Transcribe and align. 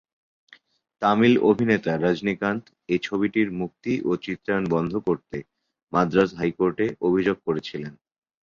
তামিল 1.01 1.33
অভিনেতা 1.49 1.93
রজনীকান্ত 1.97 2.63
এই 2.89 2.99
ছবিটির 3.07 3.49
মুক্তি 3.61 3.93
ও 4.05 4.11
চিত্রায়ন 4.23 4.65
বন্ধ 4.73 4.93
করতে 5.07 5.37
মাদ্রাজ 5.93 6.29
হাইকোর্টে 6.39 6.87
অভিযোগ 7.07 7.37
করেছিলেন। 7.47 7.93